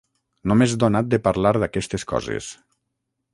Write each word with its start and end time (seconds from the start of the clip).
No 0.51 0.55
m'és 0.61 0.71
donat 0.83 1.11
de 1.11 1.19
parlar 1.27 1.51
d'aquestes 1.65 2.07
coses. 2.13 2.49